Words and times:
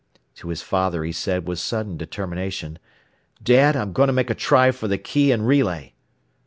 To 0.37 0.49
his 0.49 0.63
father 0.63 1.03
he 1.03 1.11
said 1.11 1.47
with 1.47 1.59
sudden 1.59 1.95
determination, 1.95 2.79
"Dad, 3.43 3.75
I'm 3.75 3.93
going 3.93 4.07
to 4.07 4.13
make 4.13 4.31
a 4.31 4.33
try 4.33 4.71
for 4.71 4.87
the 4.87 4.97
key 4.97 5.31
and 5.31 5.45
relay." 5.45 5.93